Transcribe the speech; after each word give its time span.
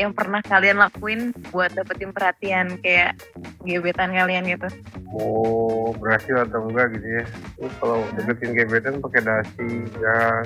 yang 0.00 0.16
pernah 0.16 0.40
kalian 0.40 0.80
lakuin 0.80 1.36
buat 1.52 1.76
dapetin 1.76 2.08
perhatian 2.08 2.80
kayak 2.80 3.20
gebetan 3.68 4.16
kalian 4.16 4.48
gitu? 4.48 4.64
Oh, 5.12 5.92
berhasil 6.00 6.48
atau 6.48 6.64
enggak 6.72 6.96
gitu 6.96 7.20
ya. 7.20 7.24
Terus 7.60 7.74
kalau 7.76 8.00
deketin 8.16 8.56
gebetan 8.56 8.94
pakai 9.04 9.20
dasi 9.20 9.68
ya 10.00 10.40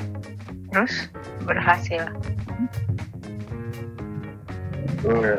Terus 0.74 0.94
berhasil. 1.46 2.02
enggak. 5.06 5.38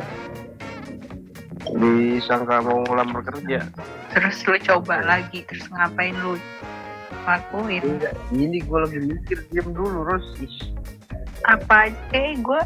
Disangka 1.76 2.64
mau 2.64 2.80
ngelamar 2.88 3.20
kerja. 3.20 3.68
Terus 4.16 4.36
lu 4.48 4.56
coba 4.64 5.04
lagi. 5.04 5.44
Terus 5.44 5.68
ngapain 5.68 6.16
lu 6.24 6.40
lakuin? 7.28 7.84
Enggak. 7.84 8.16
Ini 8.32 8.64
gue 8.64 8.78
lagi 8.80 8.98
mikir 9.04 9.44
diam 9.52 9.76
dulu, 9.76 10.08
Ros. 10.08 10.24
Ih, 10.40 10.72
Apa 11.44 11.92
aja? 11.92 11.98
Kayak 12.08 12.40
gue 12.40 12.60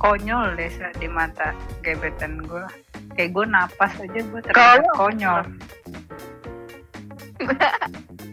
konyol 0.00 0.56
deh 0.56 0.72
Sa, 0.72 0.88
di 0.96 1.06
mata 1.06 1.52
gebetan 1.84 2.40
gue. 2.40 2.64
Kayak 3.12 3.30
gue 3.36 3.46
napas 3.46 3.92
aja 4.00 4.18
gue 4.18 4.40
terlihat 4.40 4.56
Kalau- 4.56 4.96
konyol. 4.96 5.44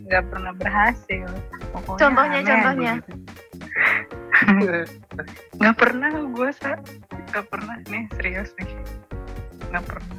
Gak 0.07 0.23
pernah 0.31 0.55
berhasil. 0.55 1.27
Pokoknya 1.75 1.99
Contohnya, 1.99 2.39
aneh 2.39 2.47
contohnya. 2.47 2.93
gitu. 2.95 3.11
Gak 5.61 5.75
pernah 5.75 6.09
gue 6.13 6.49
sa 6.55 6.71
Gak 7.27 7.45
pernah 7.51 7.75
nih 7.85 8.07
serius 8.15 8.49
nih 8.55 8.71
Gak 9.67 9.83
pernah 9.83 10.15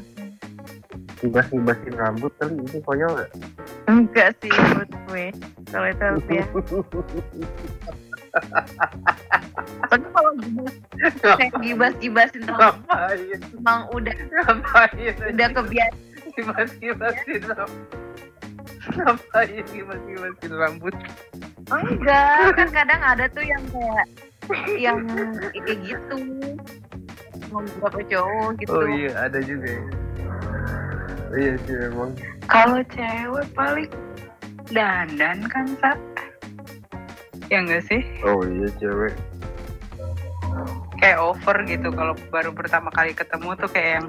Ngibas-ngibasin 1.19 1.95
rambut 1.98 2.30
kan 2.39 2.47
itu 2.55 2.78
konyol 2.87 3.11
nggak? 3.11 3.30
Enggak 3.91 4.39
sih 4.39 4.55
menurut 4.55 4.87
gue. 5.11 5.34
Kalau 5.67 5.91
itu 5.91 6.06
ya. 6.30 6.47
Soalnya 9.88 10.08
kalau 10.10 10.32
gibas, 10.36 10.74
kayak 11.22 11.52
gibas-gibasin 11.60 12.42
rambut 12.45 12.82
Ngapain? 12.82 13.40
emang 13.54 13.80
udah 13.94 14.14
Ngapain? 14.14 15.14
udah 15.32 15.48
kebiasaan. 15.54 16.06
Ngibas-ngibasin 16.28 17.42
rambut. 17.47 17.88
Ngapain 18.88 19.64
ngibas-ngibasin 19.70 20.52
rambut? 20.52 20.94
Enggak, 21.69 22.48
kan 22.56 22.69
kadang 22.72 23.02
ada 23.02 23.25
tuh 23.28 23.44
yang 23.44 23.62
kayak 23.69 24.06
yang 24.80 24.98
kayak 25.52 25.78
gitu. 25.84 26.16
Beberapa 27.48 28.00
cowok 28.05 28.50
gitu. 28.60 28.72
Oh 28.72 28.84
iya, 28.88 29.10
ada 29.16 29.38
juga 29.41 29.69
ya. 29.69 29.82
Iya 31.28 31.53
sih 31.60 31.77
memang. 31.77 32.10
Kalau 32.48 32.80
cewek 32.88 33.47
paling 33.53 33.91
Dandan 34.69 35.44
kan 35.48 35.64
sa 35.80 35.92
Ya 37.48 37.64
enggak 37.64 37.84
sih 37.88 38.00
Oh 38.20 38.41
iya 38.44 38.69
cewek. 38.77 39.12
Kayak 40.98 41.19
over 41.23 41.56
gitu. 41.67 41.89
Kalau 41.95 42.14
baru 42.31 42.51
pertama 42.55 42.89
kali 42.91 43.14
ketemu 43.14 43.55
tuh 43.59 43.70
kayak 43.70 43.91
yang 44.03 44.09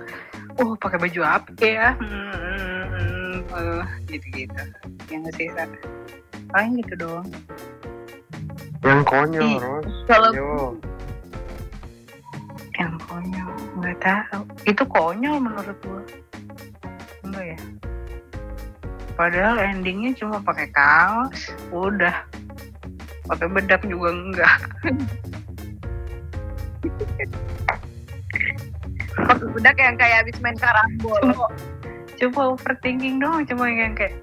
Oh 0.60 0.76
pakai 0.76 1.00
baju 1.00 1.22
apa 1.24 1.64
ya? 1.64 1.96
Hmm, 1.96 2.32
hmm, 2.36 2.84
hmm, 2.92 3.36
eh, 3.48 3.84
Gitu-gitu. 4.12 4.64
Ya 5.08 5.16
enggak 5.16 5.34
sih 5.40 5.48
Paling 6.52 6.74
gitu 6.84 6.94
doang. 7.00 7.28
Yang 8.84 9.02
konyol, 9.08 9.44
Ih, 9.44 9.58
Ros. 9.60 9.94
kalau-. 10.08 10.76
Yang 12.76 12.96
konyol 13.08 13.52
Nggak 13.80 13.98
tahu. 14.04 14.42
Itu 14.68 14.84
konyol 14.84 15.36
menurut 15.40 15.78
gua. 15.86 16.04
Enggak 17.24 17.46
ya? 17.56 17.60
Padahal 19.16 19.56
endingnya 19.60 20.16
cuma 20.16 20.40
pakai 20.40 20.68
kaos 20.72 21.52
Udah. 21.72 22.24
Pakai 23.28 23.48
bedak 23.52 23.84
juga 23.86 24.10
enggak 24.12 24.58
Pakai 29.20 29.48
bedak 29.52 29.78
yang 29.78 29.96
kayak 30.00 30.18
habis 30.24 30.38
main 30.40 30.56
karambol. 30.56 31.50
Cuma, 32.20 32.52
overthinking 32.52 33.24
doang 33.24 33.48
Cuma 33.48 33.72
yang 33.72 33.96
kayak 33.96 34.20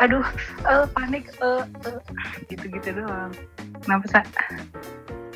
Aduh 0.00 0.24
eh, 0.64 0.88
panik 0.96 1.28
eh, 1.44 1.62
eh. 1.84 2.00
Gitu-gitu 2.48 3.04
doang 3.04 3.30
Kenapa 3.84 4.06
sa? 4.08 4.20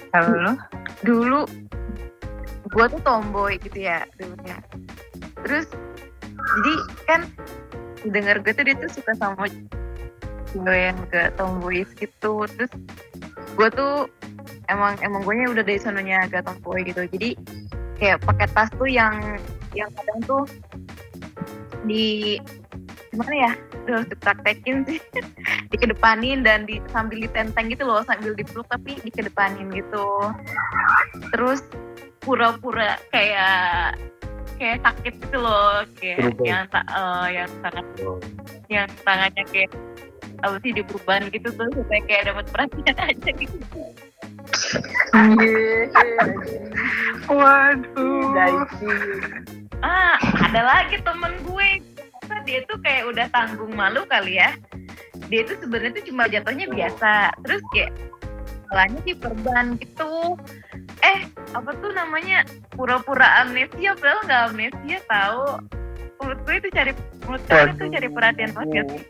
Kalau 0.09 0.33
lu? 0.33 0.53
Dulu 1.05 1.41
gue 2.69 2.85
tuh 2.93 3.01
tomboy 3.01 3.57
gitu 3.61 3.81
ya 3.81 4.05
dulunya. 4.21 4.61
Terus 5.45 5.67
jadi 6.37 6.75
kan 7.09 7.21
dengar 8.09 8.41
gue 8.45 8.53
tuh 8.53 8.65
dia 8.65 8.77
tuh 8.77 8.91
suka 8.93 9.13
sama 9.17 9.49
cewek 10.53 10.93
yang 10.93 10.97
agak 11.09 11.37
tomboy 11.37 11.85
gitu. 11.97 12.45
Terus 12.57 12.73
gue 13.57 13.69
tuh 13.73 14.09
emang 14.69 14.97
emang 15.01 15.25
gue 15.25 15.35
udah 15.49 15.65
dari 15.65 15.81
sononya 15.81 16.25
agak 16.25 16.47
tomboy 16.47 16.85
gitu. 16.85 17.05
Jadi 17.09 17.35
kayak 17.99 18.23
pakai 18.23 18.47
tas 18.55 18.71
tuh 18.77 18.89
yang 18.89 19.19
yang 19.75 19.91
kadang 19.97 20.21
tuh 20.25 20.45
di 21.85 22.39
gimana 23.09 23.35
ya 23.35 23.53
harus 23.89 24.07
dipraktekin 24.13 24.85
sih 24.85 25.01
dikedepanin 25.73 26.45
dan 26.45 26.69
di 26.69 26.79
sambil 26.93 27.25
ditenteng 27.25 27.73
gitu 27.73 27.89
loh 27.89 28.05
sambil 28.05 28.37
dipeluk 28.37 28.69
tapi 28.69 29.01
dikedepanin 29.01 29.73
gitu 29.73 30.07
terus 31.33 31.65
pura-pura 32.21 33.01
kayak 33.09 33.97
kayak 34.61 34.83
sakit 34.85 35.15
gitu 35.25 35.39
loh 35.41 35.87
kayak 35.97 36.19
Berubah. 36.21 36.45
yang 36.45 36.65
eh, 36.69 37.27
yang 37.33 37.51
sangat 37.65 37.87
Oh. 38.05 38.21
yang 38.69 38.89
tangannya 39.03 39.45
kayak 39.49 39.73
apa 40.45 40.55
sih 40.63 40.71
di 40.71 40.83
gitu 41.35 41.49
tuh 41.51 41.67
supaya 41.75 42.01
kayak 42.07 42.23
dapat 42.31 42.45
perhatian 42.53 42.97
aja 43.11 43.31
gitu 43.35 43.57
Waduh. 47.29 48.33
Ah 49.85 50.17
ada 50.49 50.61
lagi 50.63 50.97
temen 51.03 51.33
gue. 51.45 51.71
Dia 52.45 52.65
tuh 52.65 52.81
kayak 52.81 53.13
udah 53.13 53.27
tanggung 53.33 53.73
malu 53.77 54.05
kali 54.09 54.41
ya? 54.41 54.57
Dia 55.29 55.45
tuh 55.45 55.61
sebenarnya 55.61 56.01
tuh 56.01 56.05
cuma 56.09 56.29
jatuhnya 56.29 56.67
biasa. 56.69 57.33
Terus 57.45 57.63
kayak 57.77 57.93
salahnya 58.69 59.01
sih 59.05 59.17
perban 59.17 59.77
gitu. 59.81 60.37
Eh 61.05 61.29
apa 61.53 61.71
tuh 61.81 61.93
namanya? 61.93 62.45
Pura-pura 62.73 63.45
amnesia 63.45 63.93
padahal 63.97 64.21
nggak 64.25 64.43
amnesia 64.53 64.99
tahu 65.09 65.45
menurut 66.19 66.41
gue 66.45 66.55
itu 66.59 66.69
cari 66.75 66.93
menurut 67.25 67.43
gue 67.47 67.57
itu 67.57 67.73
Waduh. 67.73 67.91
cari 67.95 68.09
perhatian 68.11 68.51
banget 68.53 68.87
sih 68.91 69.03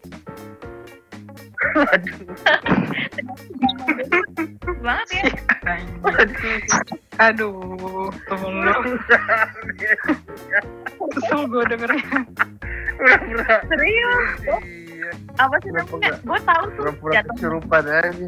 banget 4.88 5.08
ya. 5.12 5.24
Aduh 7.20 8.08
Temen 8.24 8.52
lu. 8.64 8.72
Kesel 11.08 11.40
gue 11.44 11.62
dengernya. 11.66 12.04
Pura-pura. 12.96 13.54
serius? 13.68 14.28
Iya. 14.48 15.10
apa 15.38 15.54
sih 15.62 15.70
namanya? 15.70 16.10
Gue 16.20 16.38
tahu 16.42 16.64
tuh 16.66 16.76
Pura-pura 16.78 17.12
kesurupan 17.28 17.84
aja. 17.86 18.26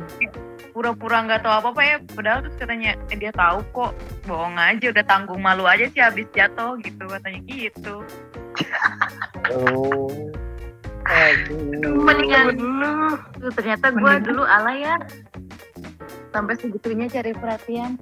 pura-pura 0.71 1.19
nggak 1.27 1.41
tahu 1.43 1.55
apa 1.57 1.69
apa 1.73 1.83
ya. 1.83 1.97
Padahal 2.09 2.39
terus 2.45 2.57
katanya 2.57 2.91
eh, 3.09 3.17
dia 3.17 3.33
tahu 3.33 3.59
kok. 3.73 3.93
Bohong 4.25 4.55
aja 4.55 4.87
udah 4.89 5.05
tanggung 5.05 5.41
malu 5.41 5.65
aja 5.65 5.89
sih 5.89 5.99
habis 5.99 6.29
jatuh 6.31 6.77
gitu. 6.79 7.05
Katanya 7.05 7.41
gitu. 7.43 7.95
Oh. 9.51 10.07
Aduh. 11.03 12.07
Mendingan- 12.07 12.55
Lu. 12.55 13.19
Tuh, 13.41 13.51
ternyata 13.51 13.91
gue 13.91 14.13
dulu 14.23 14.45
alay 14.45 14.85
ya 14.85 14.95
sampai 16.31 16.55
segitunya 16.59 17.07
cari 17.11 17.33
perhatian. 17.35 17.99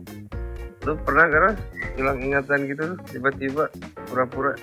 Lu 0.86 0.94
pernah 1.02 1.26
kan 1.28 1.56
hilang 1.98 2.18
ingatan 2.22 2.68
gitu 2.70 2.82
tuh, 2.94 2.98
tiba-tiba 3.10 3.64
pura-pura. 4.08 4.54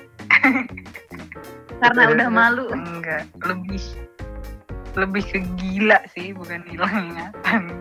Karena 1.81 2.01
udah 2.07 2.29
malu. 2.31 2.65
Enggak 2.71 3.27
Lebih 3.43 3.83
Lebih 4.95 5.23
ke 5.27 5.39
gila 5.59 5.99
sih 6.15 6.31
Bukan 6.31 6.63
hilang 6.71 7.11
ingatan. 7.11 7.75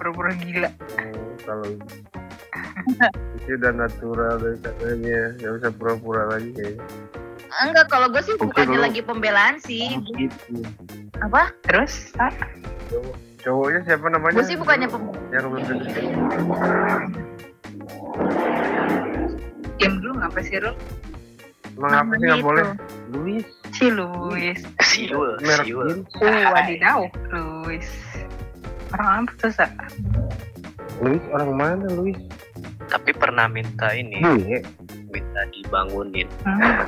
Pura-pura 0.00 0.32
gila. 0.40 0.70
Oh, 0.96 1.36
kalau 1.44 1.68
itu 3.36 3.54
udah 3.60 3.72
natural 3.76 4.40
dari 4.40 4.58
katanya 4.60 5.36
nggak 5.36 5.52
usah 5.60 5.70
pura-pura 5.76 6.22
lagi 6.32 6.50
kayaknya. 6.56 6.84
Enggak 7.60 7.86
kalau 7.92 8.08
gue 8.08 8.22
sih 8.24 8.34
bukannya 8.40 8.78
lagi 8.78 9.04
pembelaan 9.04 9.60
sih. 9.60 10.00
Gitu. 10.16 10.64
Apa? 11.20 11.52
Terus? 11.66 12.14
Sa? 12.16 12.32
Cowok- 13.40 13.72
cowoknya 13.72 13.80
siapa 13.84 14.06
namanya? 14.08 14.36
Gue 14.36 14.44
sih 14.44 14.58
bukannya 14.58 14.88
pembelaan 14.88 15.28
yang 15.32 15.44
belum 15.48 15.64
Diam 19.80 19.94
dulu 20.04 20.12
ngapa 20.20 20.38
sih 20.44 20.56
Rul? 20.60 20.76
emang 21.80 21.92
apa 21.96 22.12
sih 22.20 22.26
nggak 22.28 22.44
boleh? 22.44 22.64
Luis. 23.08 23.46
Si 23.72 23.86
Luis. 23.88 24.60
Siul, 24.84 25.40
merek 25.40 25.64
siul. 25.64 25.88
jeans 26.04 26.12
Oh 26.20 26.42
wadidaw 26.52 27.00
Luis. 27.32 27.88
Orang 28.92 29.24
apa 29.24 29.32
tuh 29.40 29.50
Sa? 29.54 29.66
Luis 31.00 31.22
orang 31.32 31.50
mana 31.56 31.86
Luis? 31.96 32.18
Tapi 32.90 33.14
pernah 33.14 33.46
minta 33.46 33.94
ini, 33.94 34.18
gue 34.20 34.60
minta 35.08 35.40
dibangunin. 35.54 36.26
Hmm. 36.42 36.84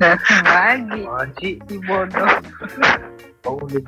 Lagi 0.00 1.02
sih 1.38 1.54
Si 1.68 1.76
bodoh 1.84 2.32
oh 3.44 3.56
udah 3.60 3.84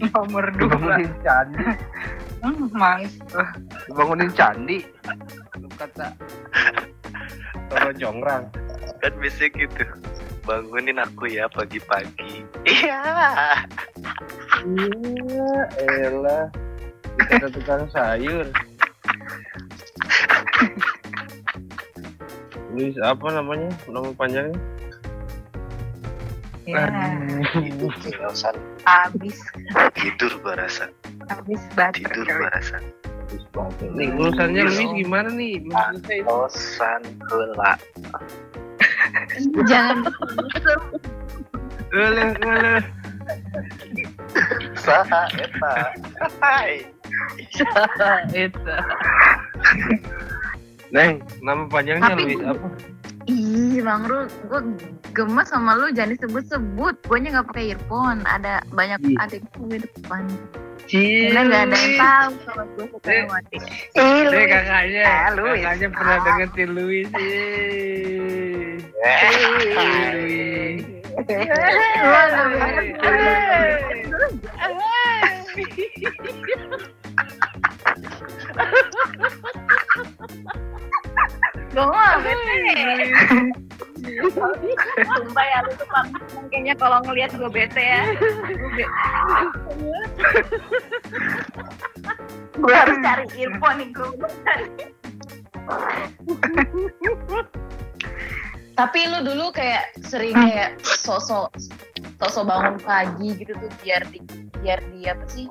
Nomor 0.00 0.44
dua 0.56 0.72
dibangunin 0.72 1.12
candi 1.20 1.64
Hmm. 2.40 2.72
Bangunin 3.92 4.32
candi. 4.32 4.80
Lu 5.60 5.68
kata. 5.76 6.16
Toro 7.68 7.90
Jongrang. 7.92 8.48
Kan 9.04 9.12
biasanya 9.20 9.48
gitu. 9.60 9.84
Bangunin 10.48 10.96
aku 11.04 11.28
ya 11.28 11.44
pagi-pagi. 11.52 12.48
Iya. 12.64 13.00
Iya, 14.64 15.52
elah. 15.84 16.48
Kita 17.20 17.32
ada 17.44 17.48
tukang 17.52 17.84
sayur. 17.92 18.48
Luis 22.72 22.96
apa 23.04 23.26
namanya? 23.36 23.68
Nama 23.84 24.10
panjangnya? 24.16 24.56
Ya, 26.70 26.86
habis 28.86 29.38
tidur 29.98 30.32
gua 30.42 30.54
rasa. 30.54 30.86
habis 31.26 31.60
baterai. 31.74 32.06
Tidur 32.14 32.26
gua 32.30 32.50
rasa. 32.54 32.78
Nih, 33.94 34.10
urusannya 34.14 34.62
Luis 34.66 34.90
gimana 34.94 35.30
nih? 35.34 35.62
Kosan 36.26 37.02
gula. 37.26 37.74
Jangan 39.70 40.06
Oleh, 41.90 42.30
oleh. 42.46 42.82
Saha 44.78 45.26
eta. 45.34 45.74
Hai. 46.38 46.86
Itu. 48.30 48.74
Neng, 50.94 51.22
nama 51.42 51.66
panjangnya 51.66 52.14
Luis 52.18 52.38
apa? 52.42 52.66
Ih, 53.70 53.86
Bang 53.86 54.02
Rul, 54.02 54.26
gue 54.50 54.60
gemes 55.14 55.46
sama 55.46 55.78
lu 55.78 55.94
jangan 55.94 56.10
disebut-sebut. 56.10 56.94
Gue 57.06 57.18
nya 57.22 57.38
nggak 57.38 57.46
pakai 57.54 57.64
earphone. 57.70 58.26
Ada 58.26 58.66
banyak 58.74 58.98
Ih. 59.06 59.16
adik 59.16 59.46
gue 59.54 59.78
di 59.78 59.86
depan. 59.86 60.26
Cili. 60.90 61.30
Karena 61.30 61.40
nggak 61.46 61.62
ada 61.62 61.76
yang 61.78 61.94
tahu 61.94 62.30
kalau 62.42 62.64
gue 62.74 62.86
suka 62.90 63.06
Eh. 63.06 63.22
sama 63.22 63.38
dia. 63.46 63.62
Ih, 63.94 64.22
Deh 64.26 64.46
kakaknya, 64.50 65.02
Ah, 65.06 65.30
Luis. 65.30 65.62
kakaknya 65.62 65.88
pernah 65.94 66.16
Ah. 66.18 66.24
deketin 66.26 66.70
Luis. 66.74 67.06
Yeay. 67.14 68.82
Luis. 70.10 70.82
Gue 81.70 82.08
bete. 82.24 82.78
Sumpah 85.06 85.44
ya 85.46 85.58
lu 85.62 85.70
tuh 85.78 85.88
Bang. 85.92 86.08
kayaknya 86.50 86.74
kalau 86.74 86.98
ngelihat 87.06 87.30
gue 87.36 87.50
bete 87.50 87.78
ya. 87.78 88.02
Gue 92.58 92.74
harus 92.74 92.96
cari 93.00 93.24
earphone 93.38 93.76
nih 93.78 93.88
gue. 93.94 94.08
Tapi 98.74 99.00
lu 99.12 99.18
dulu 99.22 99.52
kayak 99.52 99.92
sering 100.02 100.34
kayak 100.34 100.80
sosok 100.82 101.52
sosok 102.20 102.44
bangun 102.48 102.76
pagi 102.82 103.36
gitu 103.36 103.52
tuh 103.56 103.70
biar 103.84 104.02
di 104.08 104.18
biar 104.60 104.80
di 104.90 105.06
apa 105.06 105.24
sih? 105.30 105.46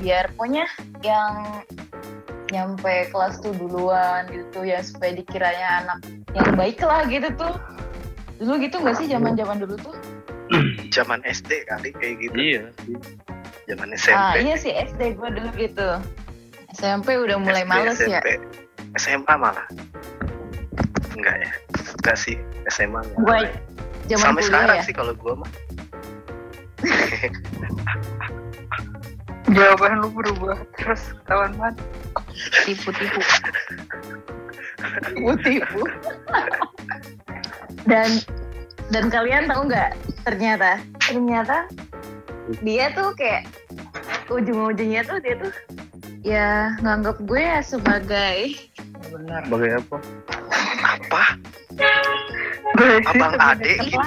Biar 0.00 0.30
pokoknya 0.34 0.66
yang 1.02 1.62
nyampe 2.52 3.08
kelas 3.08 3.40
tuh 3.40 3.56
duluan 3.56 4.28
gitu 4.28 4.66
ya 4.66 4.84
supaya 4.84 5.16
dikiranya 5.16 5.68
anak 5.84 5.98
yang 6.36 6.50
baik 6.58 6.80
lah 6.84 7.04
gitu 7.08 7.28
tuh. 7.38 7.54
Dulu 8.42 8.58
gitu 8.60 8.76
nggak 8.82 8.96
sih 9.00 9.06
zaman-zaman 9.08 9.62
dulu 9.62 9.76
tuh? 9.80 9.96
Zaman 10.94 11.24
SD 11.24 11.64
kali 11.66 11.88
kayak 11.96 12.14
gitu. 12.20 12.36
Iya. 12.36 12.64
Zaman 13.64 13.96
Ah 13.96 13.96
SMP. 13.96 14.36
iya 14.44 14.54
sih 14.60 14.72
SD 14.76 15.16
gue 15.16 15.28
dulu 15.40 15.48
gitu. 15.56 15.88
SMP 16.76 17.16
udah 17.16 17.40
mulai 17.40 17.64
SD, 17.64 17.70
males 17.70 17.98
ya. 18.02 18.20
SMP. 18.20 18.28
SMA 19.00 19.34
malah. 19.40 19.66
Enggak 21.16 21.36
ya. 21.40 21.50
Enggak 21.96 22.16
sih. 22.20 22.36
SMA 22.68 23.00
enggak. 23.00 23.24
Gue 23.24 23.40
zaman 24.12 24.20
Sampai 24.36 24.42
sekarang 24.44 24.76
ya. 24.78 24.84
sih 24.84 24.92
kalau 24.94 25.14
gua 25.16 25.34
mah. 25.40 25.50
Jawaban 29.54 30.02
lu 30.02 30.08
berubah 30.12 30.58
terus 30.76 31.14
kawan 31.24 31.52
banget. 31.56 31.76
Tipu-tipu. 32.66 33.20
tipu-tipu. 35.14 35.82
dan 37.84 38.10
dan 38.92 39.04
kalian 39.08 39.48
tahu 39.48 39.68
nggak 39.68 39.92
ternyata 40.24 40.80
ternyata 41.00 41.68
dia 42.60 42.92
tuh 42.92 43.12
kayak 43.16 43.48
ujung-ujungnya 44.28 45.02
tuh 45.04 45.18
dia 45.20 45.34
tuh 45.40 45.52
ya 46.24 46.76
nganggap 46.80 47.20
gue 47.24 47.40
ya 47.40 47.60
sebagai 47.60 48.56
Benar. 49.12 49.40
Sebagai 49.46 49.70
apa? 49.78 49.96
Apa? 50.82 51.22
Abang 53.14 53.34
adek 53.38 53.78
gitu. 53.86 54.00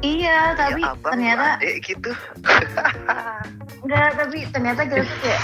iya 0.00 0.52
tapi 0.56 0.80
ya, 0.84 0.92
abang 0.92 1.12
ternyata 1.16 1.46
adek 1.56 1.76
gitu. 1.86 2.12
enggak 3.90 4.22
tapi 4.22 4.46
ternyata 4.54 4.86
kita 4.86 5.02
tuh 5.02 5.18
kayak 5.18 5.42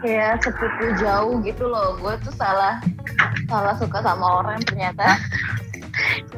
kayak 0.00 0.32
sepupu 0.40 0.84
jauh 0.96 1.36
gitu 1.44 1.64
loh. 1.68 2.00
Gue 2.00 2.16
tuh 2.24 2.32
salah 2.40 2.80
salah 3.52 3.76
suka 3.76 4.00
sama 4.00 4.40
orang 4.40 4.64
ternyata. 4.64 5.20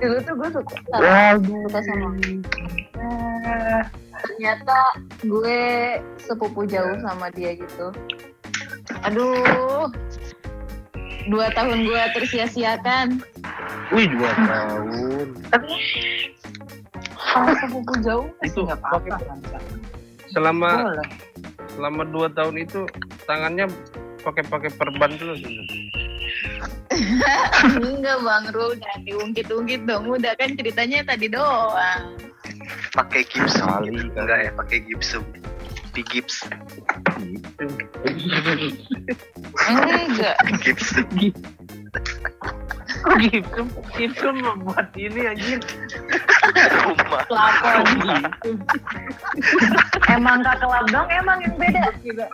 Dulu 0.03 0.19
tuh 0.27 0.35
gue 0.35 0.49
suka 0.51 0.75
salah 0.91 1.39
suka 1.39 1.79
sama 1.87 2.11
ternyata 4.21 4.79
gue 5.23 5.59
sepupu 6.19 6.67
jauh 6.67 6.99
sama 7.07 7.31
dia 7.31 7.55
gitu. 7.55 7.95
Aduh. 9.07 9.87
Dua 11.31 11.47
tahun 11.55 11.87
gue 11.87 12.03
tersia-siakan. 12.19 13.23
Wih, 13.95 14.11
dua 14.11 14.33
tahun. 14.35 15.39
Tapi 15.55 15.73
kalau 17.15 17.55
sepupu 17.63 17.95
jauh 18.03 18.27
Itu 18.43 18.67
nggak 18.67 18.83
apa-apa? 18.83 19.23
Selama 20.31 20.71
Boleh. 20.95 21.09
selama 21.75 22.03
dua 22.07 22.29
tahun 22.31 22.63
itu 22.63 22.87
tangannya 23.27 23.67
pakai 24.23 24.45
pakai 24.47 24.71
perban 24.75 25.11
terus. 25.19 25.41
enggak 27.81 28.19
bang 28.21 28.45
Rul 28.51 28.73
jangan 28.79 29.03
diungkit-ungkit 29.07 29.83
dong 29.87 30.11
udah 30.11 30.35
kan 30.37 30.53
ceritanya 30.59 31.07
tadi 31.07 31.31
doang 31.31 32.19
Pakai 32.91 33.23
gips. 33.31 33.55
Kali. 33.63 34.11
Enggak 34.15 34.39
ya, 34.43 34.51
pakai 34.55 34.79
gips. 34.85 35.15
Di 35.95 36.03
gips. 36.07 36.47
Gitu. 37.19 37.65
enggak 39.71 40.37
Gips. 40.63 40.89
Kok 43.01 43.17
gitu? 43.33 43.61
Gitu 43.97 44.27
membuat 44.33 44.93
ini 44.95 45.21
anjir. 45.25 45.61
Rumah. 46.51 47.23
pelakon 47.31 47.85
Gitu. 48.01 48.51
emang 50.11 50.43
kak 50.43 50.59
kelab 50.59 50.87
dong 50.91 51.07
emang 51.09 51.39
yang 51.41 51.55
beda 51.55 51.95
Kira, 52.03 52.27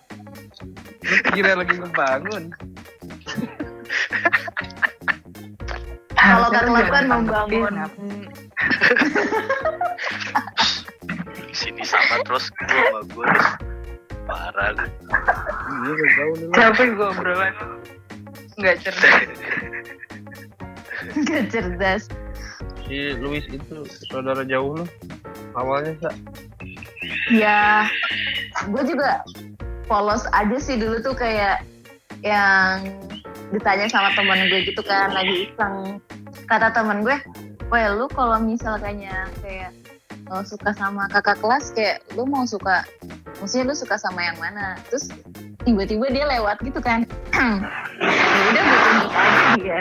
lu 1.04 1.16
kira 1.36 1.52
lagi 1.54 1.74
ngebangun. 1.76 2.44
kalau 6.16 6.48
kelab 6.50 6.80
jangan 6.80 6.90
kan 6.90 7.04
membangun? 7.06 7.72
Sini 11.52 11.84
sama 11.84 12.16
terus 12.24 12.48
gua 12.52 12.66
sama 12.66 13.00
gua 13.12 13.26
terus 13.30 13.48
parah 14.26 14.68
lu. 14.74 14.86
Iya, 15.86 15.92
gak. 15.94 16.26
Capek 16.50 16.88
gue 16.98 17.06
obrolan. 17.06 17.54
Nggak 18.58 18.74
cerdas. 18.82 19.14
Gak 21.28 21.52
cerdas. 21.52 22.08
Si 22.86 23.12
Luis 23.18 23.44
itu 23.50 23.82
saudara 24.08 24.46
jauh 24.46 24.78
lu. 24.78 24.84
Awalnya 25.56 25.96
sa. 26.04 26.10
ya 27.30 27.86
gue 28.70 28.82
juga 28.86 29.22
polos 29.90 30.26
aja 30.34 30.58
sih 30.58 30.78
dulu 30.78 30.98
tuh 31.02 31.14
kayak 31.14 31.62
yang 32.22 32.82
ditanya 33.54 33.86
sama 33.86 34.10
temen 34.14 34.50
gue 34.50 34.68
gitu 34.68 34.82
kan 34.84 35.10
lagi 35.14 35.50
iseng. 35.50 35.98
Kata 36.46 36.70
temen 36.70 37.02
gue 37.02 37.16
Weh 37.66 37.86
lu 37.90 38.06
kalau 38.14 38.38
misalnya 38.38 39.26
kayak 39.42 39.74
lo 40.30 40.42
suka 40.42 40.74
sama 40.74 41.06
kakak 41.10 41.38
kelas 41.38 41.70
kayak 41.74 42.02
lu 42.14 42.26
mau 42.26 42.46
suka 42.46 42.82
maksudnya 43.38 43.70
lu 43.70 43.74
suka 43.74 43.98
sama 43.98 44.22
yang 44.22 44.38
mana? 44.38 44.78
Terus 44.90 45.10
tiba-tiba 45.66 46.06
dia 46.14 46.24
lewat 46.30 46.62
gitu 46.62 46.78
kan. 46.78 47.02
Ya 47.96 48.44
udah 48.52 48.62
gue 48.62 48.78
tunjuk 48.84 49.12
aja 49.16 49.44
dia 49.56 49.80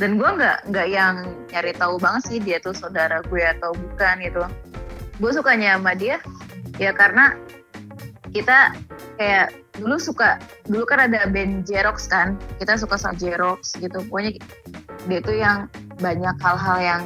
dan 0.00 0.16
gue 0.16 0.24
nggak 0.24 0.72
nggak 0.72 0.88
yang 0.88 1.28
nyari 1.52 1.76
tahu 1.76 2.00
banget 2.00 2.22
sih 2.24 2.38
dia 2.40 2.56
tuh 2.56 2.72
saudara 2.72 3.20
gue 3.20 3.42
atau 3.44 3.76
bukan 3.76 4.16
gitu. 4.24 4.40
Gue 5.20 5.30
sukanya 5.36 5.76
sama 5.76 5.92
dia 5.92 6.16
ya 6.80 6.96
karena 6.96 7.36
kita 8.32 8.72
kayak 9.20 9.52
dulu 9.76 10.00
suka 10.00 10.40
dulu 10.72 10.88
kan 10.88 11.04
ada 11.04 11.28
band 11.28 11.68
Jerox 11.68 12.08
kan 12.08 12.40
kita 12.56 12.80
suka 12.80 12.96
sama 12.96 13.20
Jerox 13.20 13.76
gitu. 13.76 14.00
Pokoknya 14.08 14.40
dia 15.04 15.20
tuh 15.20 15.36
yang 15.36 15.68
banyak 16.00 16.36
hal-hal 16.40 16.78
yang 16.80 17.02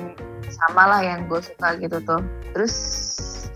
sama 0.54 0.86
lah 0.86 1.02
yang 1.02 1.26
gue 1.26 1.42
suka 1.42 1.74
gitu 1.82 1.98
tuh. 2.06 2.22
Terus 2.54 2.74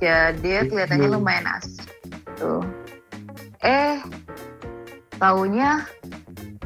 ya 0.03 0.35
dia 0.35 0.67
kelihatannya 0.67 1.15
lumayan 1.15 1.47
asik 1.63 1.87
gitu. 2.11 2.67
Eh 3.63 4.03
taunya 5.23 5.87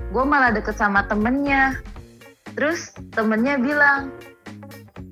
gue 0.09 0.25
malah 0.25 0.49
deket 0.49 0.81
sama 0.81 1.05
temennya 1.05 1.77
terus 2.53 2.93
temennya 3.17 3.57
bilang 3.57 4.13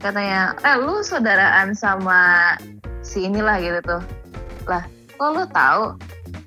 katanya 0.00 0.56
eh 0.64 0.76
lu 0.80 1.04
saudaraan 1.04 1.76
sama 1.76 2.56
si 3.04 3.28
inilah 3.28 3.60
gitu 3.60 3.80
tuh. 3.84 4.02
Lah 4.68 4.84
kok 5.16 5.30
lu 5.36 5.44
tahu? 5.52 5.84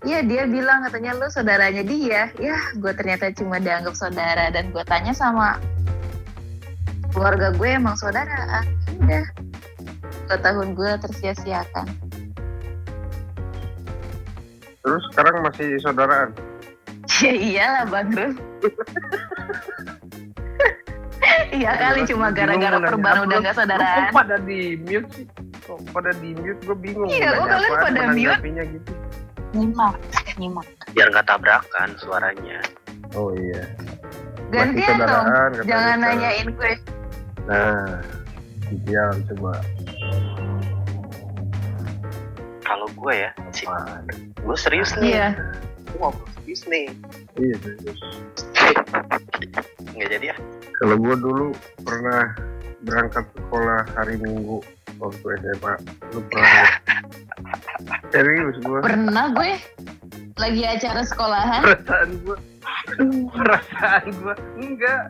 Iya 0.04 0.20
dia 0.26 0.44
bilang 0.50 0.84
katanya 0.88 1.16
lu 1.16 1.28
saudaranya 1.30 1.84
dia. 1.86 2.30
Ya 2.42 2.58
gue 2.78 2.94
ternyata 2.98 3.30
cuma 3.36 3.62
dianggap 3.62 3.94
saudara 3.94 4.50
dan 4.50 4.74
gue 4.74 4.84
tanya 4.86 5.14
sama 5.14 5.62
keluarga 7.14 7.54
gue 7.54 7.70
emang 7.70 7.94
saudara 7.94 8.64
ah, 8.64 8.66
udah 9.06 9.26
dua 10.26 10.38
tahun 10.42 10.68
gue 10.74 10.92
tersia-siakan. 11.04 11.88
Terus 14.84 15.04
sekarang 15.14 15.46
masih 15.46 15.78
saudaraan. 15.80 16.34
ya 17.24 17.34
iyalah 17.36 17.86
bang 17.88 18.10
Rus 18.16 18.36
Iya 21.54 21.72
kali 21.78 22.02
cuma 22.10 22.34
gara-gara 22.34 22.78
perban 22.82 23.30
udah 23.30 23.38
apa. 23.46 23.62
nggak 23.62 23.78
Kok 23.78 24.10
pada 24.10 24.36
di 24.42 24.62
mute 24.82 25.10
sih? 25.14 25.26
Kok 25.70 25.80
pada 25.94 26.12
di 26.18 26.30
mute? 26.34 26.62
Gue 26.66 26.78
bingung. 26.82 27.10
Iya, 27.14 27.30
kok 27.38 27.46
kalian 27.46 27.74
pada 27.78 28.02
mute? 28.10 28.42
gitu. 28.74 28.92
nyimak 29.54 29.94
nyimak 30.42 30.66
Biar 30.98 31.14
nggak 31.14 31.30
tabrakan 31.30 31.90
suaranya. 32.02 32.58
Oh 33.14 33.30
iya. 33.38 33.62
Gantian 34.50 34.98
dong. 34.98 35.26
Jangan 35.70 35.98
Rita. 36.02 36.10
nanyain 36.10 36.48
gue. 36.50 36.74
Nah, 37.46 38.02
ideal 38.74 39.14
coba. 39.30 39.54
Kalau 42.66 42.88
gue 42.98 43.14
ya, 43.14 43.32
sih, 43.54 43.70
gue 44.42 44.58
serius 44.58 44.98
nih. 44.98 45.14
Iya. 45.14 45.28
Gue 45.94 46.02
mau 46.02 46.14
nih. 46.50 46.90
Iya 47.38 47.56
serius. 47.62 48.00
Nggak 49.94 50.10
jadi 50.10 50.26
ya? 50.34 50.36
Kalau 50.82 50.96
gue 50.98 51.16
dulu 51.22 51.48
pernah 51.86 52.34
berangkat 52.82 53.26
sekolah 53.38 53.82
hari 53.94 54.18
Minggu 54.18 54.58
waktu 54.98 55.26
SMA. 55.38 55.74
Lu 56.18 56.20
pernah? 56.34 56.70
Serius 58.14 58.58
gue. 58.62 58.80
Pernah 58.82 59.26
gue 59.38 59.52
lagi 60.42 60.64
acara 60.66 61.02
sekolahan. 61.06 61.62
Perasaan 61.62 62.10
gue. 62.26 62.38
Perasaan 63.38 64.06
gue. 64.18 64.36
Enggak. 64.58 65.04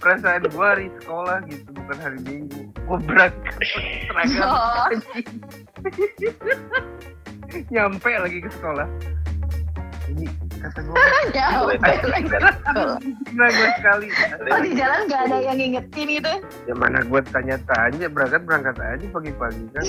Perasaan 0.00 0.42
gue 0.48 0.66
hari 0.66 0.88
sekolah 1.00 1.44
gitu. 1.48 1.68
Bukan 1.76 1.98
hari 2.00 2.18
Minggu. 2.24 2.60
Gue 2.88 2.98
berangkat 3.04 3.56
seragam. 4.08 4.48
Oh, 4.48 4.88
Nyampe 7.72 8.10
lagi 8.16 8.38
ke 8.40 8.48
sekolah. 8.48 8.88
Ini 10.10 10.26
kata 10.58 10.78
gue. 10.82 10.94
jauh 11.36 11.68
gue 13.36 13.68
sekali. 13.78 14.06
Oh 14.50 14.60
di 14.62 14.70
jalan 14.74 15.00
nggak 15.06 15.22
ada 15.30 15.36
yang 15.38 15.58
ngingetin 15.58 16.06
gitu. 16.18 16.32
Ya 16.66 16.74
mana 16.74 17.06
gue 17.06 17.20
tanya-tanya. 17.30 18.06
Berangkat 18.10 18.42
berangkat 18.46 18.76
aja 18.82 19.06
pagi-pagi 19.12 19.64
kan. 19.74 19.84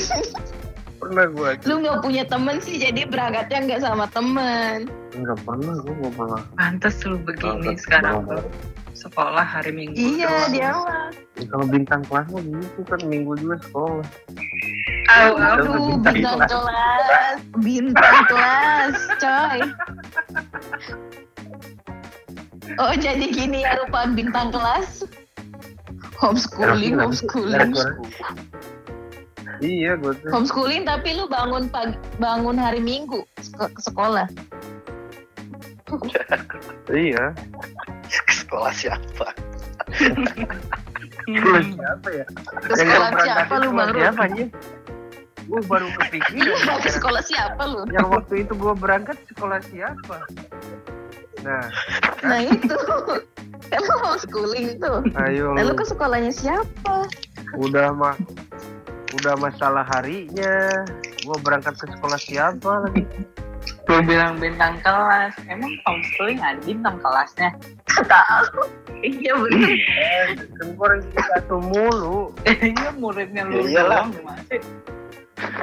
Pernah 1.03 1.25
gue. 1.35 1.49
Lu 1.67 1.83
nggak 1.83 1.99
punya 1.99 2.23
temen 2.23 2.57
sih, 2.63 2.79
jadi 2.79 3.03
berangkatnya 3.03 3.59
nggak 3.67 3.81
sama 3.83 4.05
temen. 4.15 4.87
Enggak 5.11 5.37
pernah. 5.43 5.75
Gue 5.83 5.93
nggak 5.99 6.13
pernah. 6.15 6.41
pantes 6.55 6.95
lu 7.03 7.17
begini 7.19 7.75
sekarang 7.75 8.23
bareng-bareng. 8.23 8.71
sekolah 8.93 9.43
hari 9.43 9.73
minggu 9.73 9.97
Iya 9.99 10.47
dia 10.53 10.69
mah. 10.71 11.11
Ya, 11.35 11.45
kalau 11.49 11.65
bintang 11.67 12.05
kelas 12.07 12.29
mah 12.29 12.39
gitu 12.39 12.81
kan 12.87 12.99
minggu 13.03 13.35
juga 13.35 13.57
sekolah. 13.67 14.05
Au. 15.11 15.31
Aduh, 15.35 15.75
bintang 15.91 16.15
bintang 16.15 16.39
kelas. 16.39 16.51
kelas, 16.55 17.37
bintang 17.59 18.17
kelas, 18.31 18.97
coy. 19.19 19.59
Oh 22.81 22.93
jadi 22.97 23.25
gini 23.29 23.61
ya 23.61 23.77
rupa 23.83 24.09
bintang 24.09 24.49
kelas. 24.49 25.05
Homeschooling, 26.17 26.97
homeschooling? 26.97 27.75
Iya 29.61 29.95
gue 29.99 30.13
tuh. 30.23 30.29
homeschooling 30.31 30.83
tapi 30.87 31.15
lu 31.15 31.27
bangun 31.27 31.67
pagi, 31.69 31.95
bangun 32.17 32.57
hari 32.57 32.79
Minggu 32.79 33.21
ke, 33.37 33.65
ke 33.69 33.81
sekolah. 33.83 34.27
Iya. 36.89 37.35
Ke 38.09 38.33
sekolah 38.33 38.71
siapa? 38.73 39.27
Gue 41.27 41.59
siapa 41.75 42.07
ya? 42.09 42.25
Ke 42.63 42.73
sekolah 42.73 43.09
siapa 43.21 43.53
lu 43.61 43.69
bang 43.75 43.89
Ru? 43.93 43.99
Siapa 44.01 44.23
aja? 44.25 44.45
Gue 45.53 45.61
baru 45.63 45.85
Iya, 45.85 45.97
kepikiran. 45.99 46.81
ke 46.85 46.89
sekolah 46.91 47.21
siapa 47.21 47.61
lu? 47.63 47.85
Yang 47.87 48.07
waktu 48.09 48.33
itu 48.41 48.53
gue 48.53 48.73
berangkat 48.73 49.17
sekolah 49.27 49.59
siapa? 49.63 50.17
Nah, 51.41 51.65
Nah 52.23 52.39
itu, 52.41 52.77
kan 53.69 53.79
lu 53.79 53.95
homeschooling 54.01 54.67
tuh. 54.77 55.05
ayo 55.21 55.53
Lalu 55.53 55.69
lu. 55.69 55.77
ke 55.77 55.85
sekolahnya 55.85 56.31
siapa? 56.31 57.05
udah 57.53 57.93
mah 57.93 58.17
udah 59.13 59.37
masalah 59.37 59.85
harinya. 59.87 60.81
Gue 61.21 61.37
berangkat 61.39 61.77
ke 61.77 61.85
sekolah 61.87 62.17
siapa 62.17 62.71
lagi? 62.81 63.05
Lu 63.85 64.01
bilang 64.01 64.35
bintang 64.35 64.81
kelas, 64.81 65.37
emang 65.45 65.69
homeschooling 65.85 66.39
ada 66.39 66.57
bintang 66.59 66.97
kelasnya? 66.97 67.53
Tahu. 67.93 68.65
Iya 68.99 69.37
bener. 69.37 69.69
Eh, 69.69 70.25
kan 70.49 70.65
gue 70.65 70.81
orang 70.81 71.01
satu 71.13 71.55
mulu. 71.61 72.33
Iya 72.73 72.89
muridnya 72.95 73.45
lu 73.45 73.61
Ya 73.61 73.83
iyalah. 73.83 73.97
doang 74.01 74.11
gimana 74.13 74.41
sih? 74.49 74.61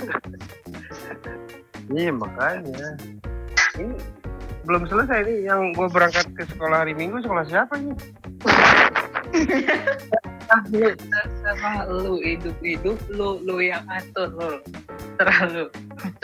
Iya 1.91 2.15
makanya. 2.15 2.95
Ini 3.75 3.99
belum 4.63 4.87
selesai 4.87 5.27
nih 5.27 5.51
yang 5.51 5.75
gue 5.75 5.91
berangkat 5.91 6.23
ke 6.39 6.47
sekolah 6.55 6.87
hari 6.87 6.95
Minggu 6.95 7.19
sekolah 7.19 7.43
siapa 7.51 7.75
nih? 7.75 7.99
Ah, 10.51 10.67
lu 10.75 10.91
sama 11.47 11.87
lu 11.87 12.19
hidup-hidup 12.19 12.99
lu 13.07 13.39
lu 13.47 13.63
yang 13.63 13.87
atur 13.87 14.35
lu. 14.35 14.59
Terah 15.15 15.47
lu. 15.47 15.65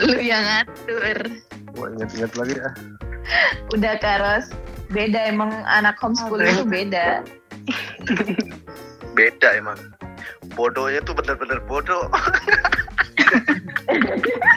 Lu 0.03 0.19
yang 0.19 0.43
ngatur. 0.43 1.31
Gue 1.71 1.87
inget-inget 1.95 2.35
lagi 2.35 2.55
ah. 2.59 2.75
Udah 3.71 3.95
Karos. 4.03 4.51
Beda 4.91 5.31
emang 5.31 5.55
anak 5.63 5.95
homeschooling 6.03 6.59
tuh 6.59 6.67
beda. 6.67 7.23
Beda 9.17 9.47
emang. 9.55 9.79
Bodohnya 10.59 10.99
tuh 11.07 11.15
bener-bener 11.15 11.63
bodoh. 11.63 12.11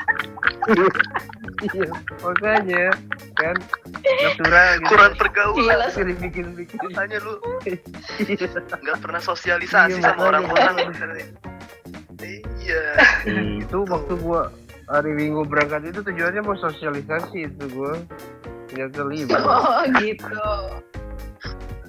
Iya, 1.61 1.93
makanya 2.25 2.89
kan 3.37 3.57
natural 4.01 4.81
gitu. 4.81 4.89
Kurang 4.89 5.13
pergaulan. 5.21 5.61
Gila. 5.61 5.87
Sering 5.93 6.17
bikin 6.17 6.47
bikin. 6.57 6.79
Makanya 6.89 7.19
lu 7.21 7.37
Iya. 7.69 8.49
nggak 8.81 8.99
pernah 9.05 9.21
sosialisasi 9.21 10.01
Iya, 10.01 10.05
sama 10.09 10.33
orang-orang. 10.33 10.75
Iya. 12.21 12.85
itu 13.61 13.77
waktu 13.85 14.15
gua 14.25 14.49
hari 14.89 15.13
Minggu 15.13 15.45
berangkat 15.45 15.93
itu 15.93 16.01
tujuannya 16.01 16.41
mau 16.41 16.57
sosialisasi 16.57 17.53
itu 17.53 17.65
gua 17.77 18.01
ternyata 18.73 19.01
libur. 19.05 19.37
Oh 19.45 19.85
gitu. 20.01 20.41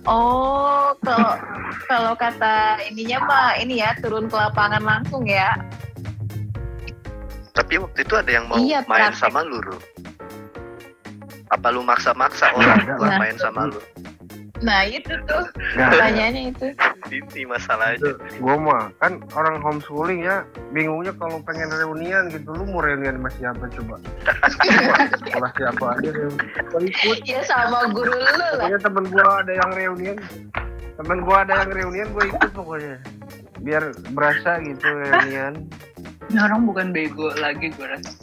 Oh, 0.02 0.98
kalau 1.06 1.38
kalau 1.86 2.14
kata 2.18 2.82
ininya 2.90 3.22
mah 3.24 3.50
ini 3.56 3.86
ya 3.86 3.94
turun 4.02 4.26
ke 4.28 4.36
lapangan 4.36 4.82
langsung 4.82 5.24
ya. 5.30 5.54
Tapi 7.52 7.74
waktu 7.78 8.00
itu 8.02 8.14
ada 8.14 8.32
yang 8.32 8.46
mau 8.46 8.58
Iya, 8.58 8.80
main 8.86 9.12
praktek. 9.12 9.22
sama 9.22 9.40
lu, 9.42 9.60
Ru. 9.60 9.78
Apa 11.50 11.68
lu 11.68 11.82
maksa-maksa 11.82 12.54
orang 12.54 12.88
buat 12.96 13.10
Nah. 13.10 13.20
main 13.20 13.36
sama 13.36 13.68
lu? 13.68 13.80
Nah 14.62 14.86
itu 14.86 15.10
tuh 15.26 15.42
Nah, 15.74 15.90
pertanyaannya 15.90 16.54
itu. 16.54 16.68
Ini 17.10 17.44
masalahnya. 17.44 17.98
itu 17.98 18.10
gua 18.38 18.56
mah 18.56 18.84
kan 18.96 19.18
orang 19.34 19.58
homeschooling 19.60 20.22
ya 20.22 20.46
bingungnya 20.70 21.12
kalau 21.14 21.42
pengen 21.42 21.66
reunian 21.74 22.30
gitu 22.30 22.54
lu 22.54 22.64
mau 22.64 22.80
reunian 22.80 23.18
sama 23.18 23.30
siapa 23.34 23.66
coba 23.68 23.96
sekolah 25.18 25.50
siapa 25.52 25.86
aja 25.92 26.10
reunian 26.14 26.48
Ya 27.26 27.42
sama 27.44 27.90
guru 27.90 28.14
lu 28.14 28.22
lah. 28.22 28.54
pokoknya 28.56 28.80
temen 28.80 29.06
gua 29.10 29.26
ada 29.42 29.52
yang 29.52 29.70
reunian 29.74 30.18
temen 30.96 31.18
gua 31.20 31.36
ada 31.42 31.54
yang 31.58 31.72
reunian 31.74 32.08
gua 32.12 32.24
ikut 32.28 32.52
pokoknya 32.54 32.96
biar 33.60 33.84
berasa 34.14 34.52
gitu 34.62 34.86
reunian 34.86 35.54
orang 36.38 36.62
bukan 36.70 36.88
bego 36.94 37.34
lagi 37.40 37.74
gue 37.74 37.88
rasa. 37.88 38.14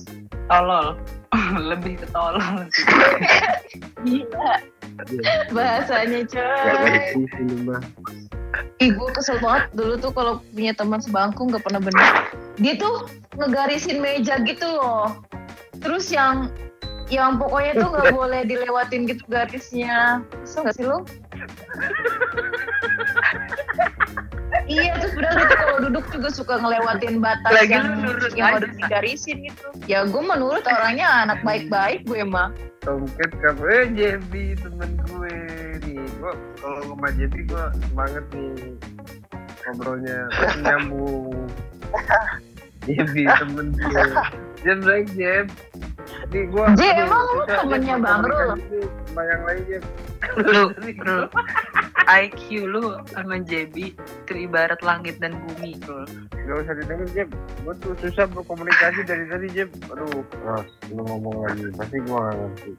Tolol. 0.49 0.97
Lebih 1.71 2.00
ke 2.00 2.07
tolol 2.09 2.64
sih. 2.73 2.87
Gila 4.07 4.64
bahasanya 5.55 6.26
ya 6.26 6.31
coy. 6.33 7.25
Ih 8.83 8.90
gue 8.95 9.09
kesel 9.14 9.38
banget 9.38 9.71
dulu 9.75 9.95
tuh 9.99 10.11
kalau 10.14 10.43
punya 10.55 10.75
teman 10.75 10.99
sebangku 10.99 11.47
nggak 11.47 11.62
pernah 11.62 11.81
bener. 11.83 12.07
Dia 12.59 12.75
tuh 12.78 13.07
ngegarisin 13.38 14.02
meja 14.02 14.43
gitu 14.43 14.67
loh. 14.67 15.23
Terus 15.78 16.11
yang 16.11 16.50
yang 17.09 17.38
pokoknya 17.38 17.73
tuh 17.78 17.88
nggak 17.95 18.11
boleh 18.19 18.40
dilewatin 18.47 19.07
gitu 19.07 19.23
garisnya. 19.31 20.23
Kesel 20.43 20.67
nggak 20.67 20.76
sih 20.76 20.85
lo? 20.87 20.99
iya 24.68 24.92
terus 25.00 25.12
padahal 25.16 25.34
dia 25.34 25.46
tuh 25.48 25.58
kalau 25.58 25.78
duduk 25.88 26.04
juga 26.12 26.28
suka 26.28 26.54
ngelewatin 26.60 27.14
batas 27.18 27.52
Lagi 27.52 27.72
yang 27.72 28.04
lu 28.04 28.12
yang 28.37 28.60
harus 28.60 28.72
digarisin 28.76 29.37
gitu. 29.48 29.66
Ya 29.88 30.04
gue 30.04 30.22
menurut 30.22 30.64
orangnya 30.68 31.26
anak 31.26 31.40
baik-baik 31.42 32.04
gue 32.04 32.20
emang. 32.20 32.52
Tomcat 32.84 33.32
kamu 33.40 33.64
eh 33.72 33.84
JB 33.96 34.32
temen 34.60 34.90
gue. 35.08 35.34
Nih 35.82 36.04
gua 36.20 36.32
kalau 36.60 36.94
sama 36.94 37.08
JB 37.16 37.34
gua 37.48 37.64
semangat 37.88 38.25
nih 38.37 38.54
ngobrolnya. 39.66 40.18
Pasti 40.37 40.60
nyambung. 40.62 41.48
JB 42.87 43.14
temen 43.26 43.66
gue. 43.75 44.04
Jeb 44.66 44.78
baik 44.82 45.06
Jeb 45.14 45.46
Nih 46.34 46.44
gua 46.50 46.75
J, 46.75 46.82
aduh, 46.82 47.04
emang 47.06 47.22
lu 47.22 47.42
Jeb, 47.46 47.58
temennya 47.62 47.94
Bang 48.02 48.22
Rul? 48.26 48.48
sama 49.06 49.22
yang 49.22 49.42
lain 49.46 49.60
Jeb 49.70 49.82
lu 50.38 50.62
bro 50.98 51.18
IQ 52.08 52.64
lu 52.64 52.96
sama 53.12 53.36
JB 53.44 53.92
itu 53.92 54.32
ibarat 54.32 54.80
langit 54.80 55.20
dan 55.20 55.36
bumi. 55.44 55.76
Bro 55.84 56.08
Gak 56.32 56.64
usah 56.64 56.74
didengar 56.80 57.04
Jeb 57.12 57.28
Gue 57.60 57.76
tuh 57.84 57.92
susah 58.00 58.24
berkomunikasi 58.32 59.04
dari 59.04 59.28
tadi 59.28 59.46
Jeb 59.52 59.68
Aduh. 59.92 60.24
Ros 60.40 60.64
lu 60.88 61.04
ngomong 61.04 61.44
lagi 61.44 61.68
Pasti 61.76 62.00
gua 62.08 62.32
gak 62.32 62.36
ngerti. 62.40 62.70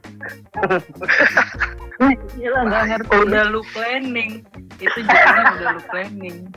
Gila 2.40 2.60
nggak 2.64 2.84
ngerti. 2.90 3.16
udah 3.28 3.44
lu 3.52 3.60
planning. 3.76 4.40
Itu 4.80 5.04
jadinya 5.04 5.52
udah 5.52 5.68
lu 5.76 5.82
planning. 5.92 6.48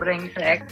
Brengsek 0.00 0.64